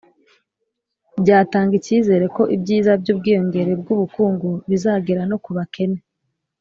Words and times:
byatanga 1.21 1.73
icyizere 1.79 2.25
ko 2.35 2.43
ibyiza 2.55 2.91
by'ubwiyongere 3.01 3.71
bw'ubukungu 3.81 4.49
bizagera 4.69 5.21
no 5.31 5.37
ku 5.43 5.49
bakene. 5.57 5.99